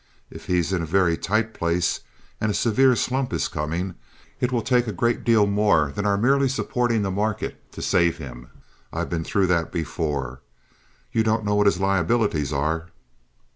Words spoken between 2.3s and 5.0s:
and a severe slump is coming, it will take a